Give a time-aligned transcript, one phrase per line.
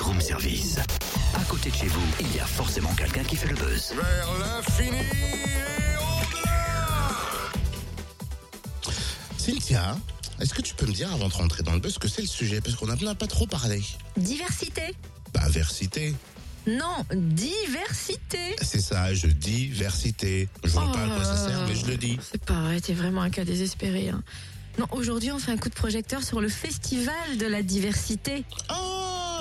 [0.00, 0.76] Room Service.
[1.34, 3.92] À côté de chez vous, il y a forcément quelqu'un qui fait le buzz.
[3.94, 7.08] Vers l'infini et au-delà
[9.36, 9.96] Cynthia,
[10.40, 12.22] est-ce que tu peux me dire avant de rentrer dans le buzz ce que c'est
[12.22, 12.60] le sujet?
[12.60, 13.82] Parce qu'on n'a pas trop parlé.
[14.16, 14.94] Diversité
[15.32, 16.14] Bah, versité.
[16.66, 20.48] Non, diversité C'est ça, je dis versité.
[20.64, 22.18] Je vois pas à quoi ça sert, mais je le dis.
[22.32, 24.08] C'est pas vrai, t'es vraiment un cas désespéré.
[24.10, 24.22] hein.
[24.78, 28.44] Non, aujourd'hui, on fait un coup de projecteur sur le festival de la diversité.
[28.68, 28.74] Ah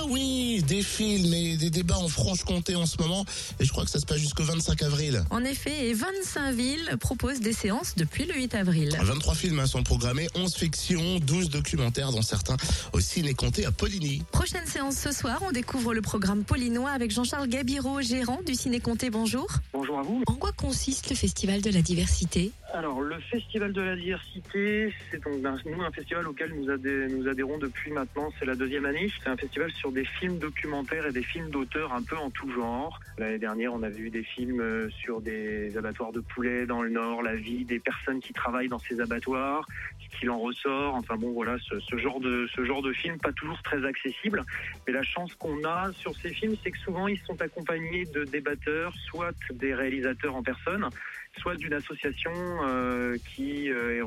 [0.09, 3.25] oui, des films et des débats en Franche-Comté en ce moment.
[3.59, 5.23] Et je crois que ça se passe jusqu'au 25 avril.
[5.29, 8.97] En effet, et 25 villes proposent des séances depuis le 8 avril.
[9.01, 12.57] 23 films hein, sont programmés, 11 fictions, 12 documentaires, dont certains
[12.93, 14.23] au ciné-comté à Poligny.
[14.31, 18.79] Prochaine séance ce soir, on découvre le programme Paulinois avec Jean-Charles Gabiro, gérant du Ciné
[18.79, 19.09] Comté.
[19.09, 19.47] Bonjour.
[19.73, 20.23] Bonjour à vous.
[20.27, 22.51] En quoi consiste le festival de la diversité?
[22.73, 27.07] Alors, le Festival de la diversité, c'est donc un, nous, un festival auquel nous, adhé-
[27.09, 29.09] nous adhérons depuis maintenant, c'est la deuxième année.
[29.23, 32.51] C'est un festival sur des films documentaires et des films d'auteurs un peu en tout
[32.51, 32.99] genre.
[33.17, 36.89] L'année dernière, on avait eu des films euh, sur des abattoirs de poulets dans le
[36.89, 39.65] Nord, la vie des personnes qui travaillent dans ces abattoirs,
[39.99, 40.95] ce qu'il en ressort.
[40.95, 44.43] Enfin bon, voilà, ce, genre de ce genre de film, pas toujours très accessible.
[44.85, 48.25] Mais la chance qu'on a sur ces films, c'est que souvent ils sont accompagnés de
[48.25, 50.89] débatteurs, soit des réalisateurs en personne,
[51.37, 52.31] soit d'une association
[52.67, 53.64] euh, qui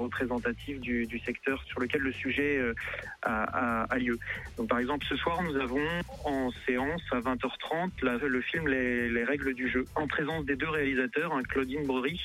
[0.09, 2.75] représentative du, secteur sur lequel le sujet euh,
[3.23, 4.19] a, lieu.
[4.57, 5.87] Donc par exemple ce soir nous avons
[6.25, 10.57] en séance à 20h30 la- le film les, Les règles du jeu en présence des
[10.57, 12.21] deux réalisateurs, Claudine Brodry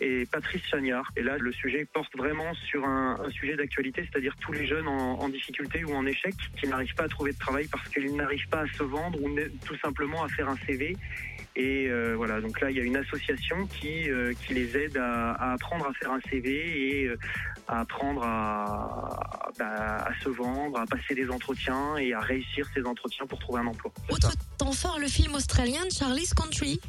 [0.00, 1.10] et Patrice Chagnard.
[1.16, 5.28] Et là le sujet porte vraiment sur un, sujet d'actualité, c'est-à-dire tous les jeunes en,
[5.28, 8.60] difficulté ou en échec qui n'arrivent pas à trouver de travail parce qu'ils n'arrivent pas
[8.60, 9.34] à se vendre ou
[9.64, 10.96] tout simplement à faire un CV
[11.54, 14.96] et euh, voilà, donc là, il y a une association qui, euh, qui les aide
[14.96, 17.18] à, à apprendre à faire un CV et euh,
[17.68, 22.82] à apprendre à, bah, à se vendre, à passer des entretiens et à réussir ces
[22.84, 23.92] entretiens pour trouver un emploi.
[24.08, 26.80] Autre temps fort, le film australien Charlie's Country.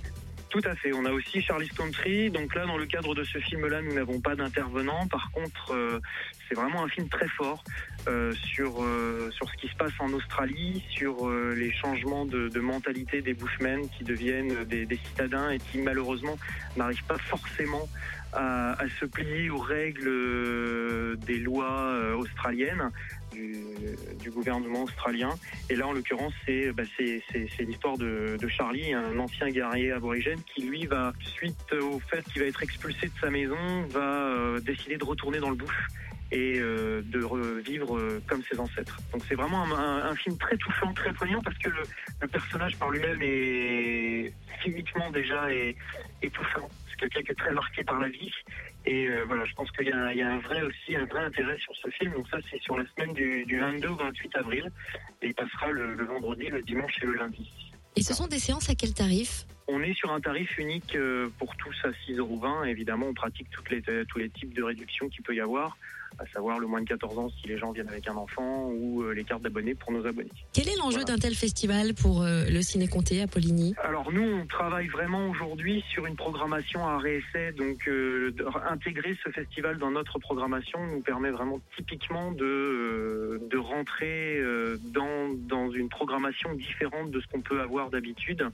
[0.54, 0.94] Tout à fait.
[0.94, 2.30] On a aussi Charlie's Country.
[2.30, 5.08] Donc là, dans le cadre de ce film-là, nous n'avons pas d'intervenant.
[5.08, 6.00] Par contre, euh,
[6.48, 7.64] c'est vraiment un film très fort
[8.08, 13.24] euh, sur euh, sur ce qui se passe en Australie, sur les changements de, mentalité
[13.24, 16.38] des Bushmen qui deviennent des, citadins et qui malheureusement
[16.78, 17.90] n'arrivent pas forcément
[18.34, 22.92] à, se plier aux règles des lois australiennes.
[23.34, 25.30] Du, gouvernement australien.
[25.70, 26.84] Et là, en l'occurrence, c'est bah,
[27.60, 32.48] l'histoire de, Charlie, un ancien guerrier aborigène qui, lui, va, suite au fait qu'il va
[32.48, 33.56] être expulsé de sa maison,
[33.90, 35.88] va euh, décider de retourner dans le bush
[36.32, 38.98] et euh, de revivre euh, comme ses ancêtres.
[39.12, 43.20] Donc c'est vraiment un, film très touchant, très poignant, parce que le, personnage par lui-même
[43.22, 45.76] est physiquement déjà est.
[47.04, 48.32] Quelqu'un qui est très marqué par la vie.
[48.86, 51.76] Et euh, voilà, je pense qu'il y, a un- vrai aussi un vrai intérêt sur
[51.76, 52.14] ce film.
[52.14, 54.72] Donc ça, c'est sur la semaine du, du 22 au 28 avril.
[55.22, 57.50] Et il passera le vendredi, le dimanche et le lundi.
[57.96, 59.46] Et ce sont des séances à quel tarif?
[59.68, 62.64] On est sur un tarif unique euh, pour tous à 6,20 euros.
[62.66, 65.78] Évidemment, on pratique toutes les, tous les types de réductions qu'il peut y avoir,
[66.20, 69.04] à savoir le moins de 14 ans si les gens viennent avec un enfant ou
[69.04, 70.30] euh, les cartes d'abonnés pour nos abonnés.
[70.54, 71.06] Quel est l'enjeu Voilà.
[71.16, 73.74] d'un tel festival pour euh, le Ciné Comté à Poligny?
[73.82, 77.54] Alors nous, on travaille vraiment aujourd'hui sur une programmation à réessai.
[77.54, 78.32] Donc euh,
[78.70, 84.78] intégrer ce festival dans notre programmation nous permet vraiment typiquement de, euh, de rentrer euh,
[84.94, 88.48] dans, dans une programmation différente de ce qu'on peut avoir d'habitude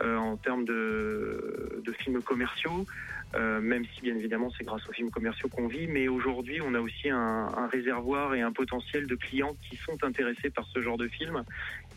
[0.00, 2.86] euh, en termes de, films commerciaux.
[3.34, 6.72] Euh, même si bien évidemment c'est grâce aux films commerciaux qu'on vit, mais aujourd'hui on
[6.72, 10.96] a aussi un, réservoir et un potentiel de clients qui sont intéressés par ce genre
[10.96, 11.42] de film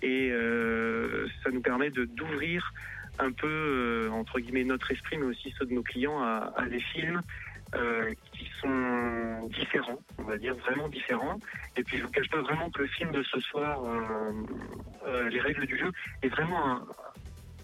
[0.01, 2.73] et euh, ça nous permet d'ouvrir
[3.19, 6.81] un peu euh, entre guillemets notre esprit, mais aussi ceux de nos clients à, des
[6.81, 7.21] films
[8.33, 11.39] qui sont différents, on va dire vraiment différents.
[11.77, 13.75] Et puis je vous cache pas vraiment que le film de ce soir,
[15.29, 15.89] les règles du jeu,
[16.21, 16.85] est vraiment un,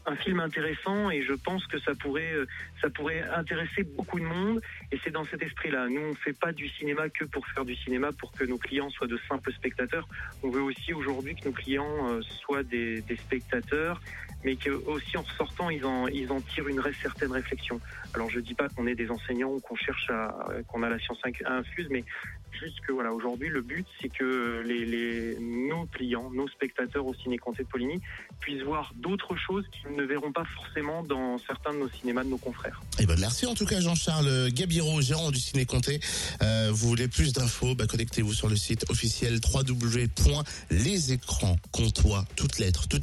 [0.07, 2.45] un film intéressant et je pense que ça pourrait euh,
[2.81, 5.87] ça pourrait intéresser beaucoup de monde et c'est dans cet esprit-là.
[5.89, 8.89] Nous on fait pas du cinéma que pour faire du cinéma pour que nos clients
[8.89, 10.07] soient de simples spectateurs.
[10.43, 14.01] On veut aussi aujourd'hui que nos clients euh, soient des, spectateurs
[14.43, 17.81] mais que aussi en ressortant ils en ils en tirent une certaine réflexion.
[18.13, 20.33] Alors je dis pas qu'on est des enseignants ou qu'on cherche à
[20.67, 22.05] qu'on a la science infuse mais
[22.51, 27.37] juste que voilà aujourd'hui le but c'est que les, nos clients, nos spectateurs au ciné
[27.37, 28.01] Comté de Poligny
[28.39, 32.29] puissent voir d'autres choses qu'ils ne verront pas forcément dans certains de nos cinémas de
[32.29, 32.81] nos confrères.
[32.99, 35.99] Eh ben merci en tout cas Jean-Charles Gabiro, gérant du Ciné Comté.
[36.41, 42.97] Euh, vous voulez plus d'infos bah, Connectez-vous sur le site officiel www.lesécranscomtois, toutes lettres, tout.